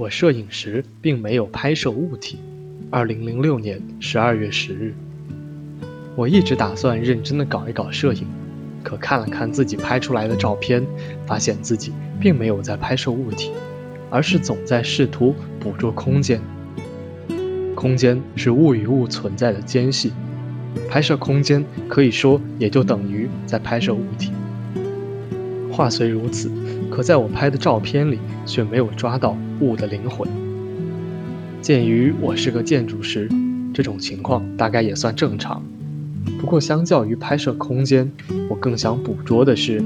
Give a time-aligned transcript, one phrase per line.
[0.00, 2.38] 我摄影时并没有拍摄物体。
[2.88, 4.94] 二零零六年十二月十日，
[6.16, 8.26] 我一直打算认真的搞一搞摄影，
[8.82, 10.82] 可看了看自己拍出来的照片，
[11.26, 13.50] 发现自己并没有在拍摄物体，
[14.08, 16.40] 而是总在试图捕捉空间。
[17.74, 20.14] 空间是物与物存在的间隙，
[20.88, 24.32] 拍摄空间可以说也就等于在拍摄物体。
[25.80, 26.52] 话虽如此。
[26.90, 30.28] 可在我拍的照片里，却没有抓到物的灵魂。
[31.62, 33.26] 鉴于我是个建筑师，
[33.72, 35.62] 这种情况大概也算正常。
[36.38, 38.12] 不过，相较于拍摄空间，
[38.50, 39.82] 我更想捕捉的是，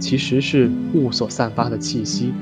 [0.00, 2.32] 其实是物所散发的气息，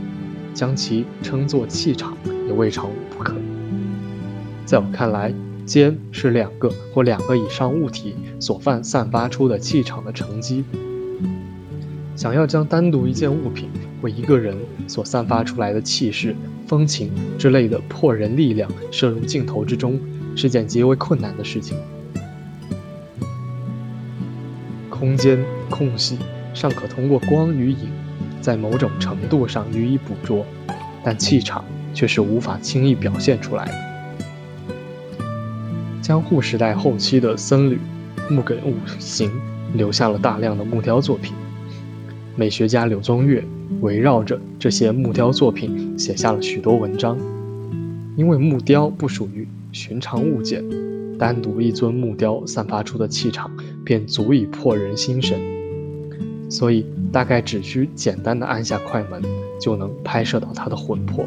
[0.55, 3.35] 将其称作气场也未尝不可。
[4.65, 5.35] 在我看来，
[5.67, 10.63] 间是两个或两个以上物体所泛散发出的气场的乘积。
[12.21, 13.71] 想要将单独一件物品
[14.03, 14.55] 或一个人
[14.87, 19.99] 所散发出来的气势、风情之类的破人力量摄入镜头之中，
[20.37, 21.79] 是件极为困难的事情。
[24.91, 26.19] 空间空隙
[26.53, 27.89] 尚可通过光与影，
[28.43, 30.45] 在某种程度上予以捕捉，
[31.03, 33.73] 但气场却是无法轻易表现出来的。
[36.03, 37.81] 江户时代后期的僧侣
[38.29, 39.33] 木根五行
[39.73, 41.33] 留下了大量的木雕作品。
[42.37, 43.45] 美学家柳宗悦
[43.81, 47.19] 围绕着这些木雕作品写下了许多文章。
[48.17, 50.63] 因为木雕不属于寻常物件，
[51.19, 53.51] 单独一尊木雕散发出的气场
[53.85, 55.39] 便足以破人心神，
[56.51, 59.23] 所以大概只需简单的按下快门
[59.61, 61.27] 就能拍摄到它的魂魄。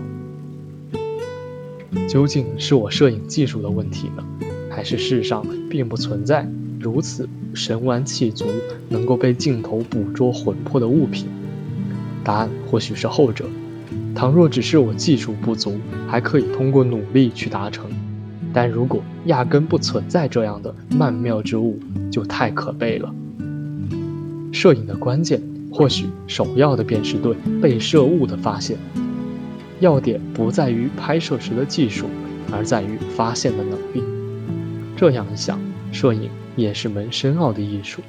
[2.07, 4.23] 究竟是我摄影技术的问题呢，
[4.69, 6.47] 还是世上并不存在？
[6.83, 8.45] 如此神完气足，
[8.89, 11.27] 能够被镜头捕捉魂魄的物品，
[12.23, 13.45] 答案或许是后者。
[14.13, 17.85] 倘若只是我技术不足，还可以通过努力去达成；
[18.53, 21.79] 但如果压根不存在这样的曼妙之物，
[22.11, 23.13] 就太可悲了。
[24.51, 28.77] 摄影的关键，或许首要的便是对被摄物的发现。
[29.79, 32.05] 要点不在于拍摄时的技术，
[32.51, 34.03] 而在于发现的能力。
[34.95, 35.59] 这样一想，
[35.93, 36.29] 摄影。
[36.55, 38.01] 也是门深奥的艺术。